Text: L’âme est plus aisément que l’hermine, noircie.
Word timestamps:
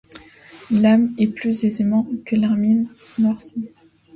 L’âme 0.71 1.13
est 1.19 1.27
plus 1.27 1.63
aisément 1.63 2.07
que 2.25 2.35
l’hermine, 2.35 2.87
noircie. 3.19 3.69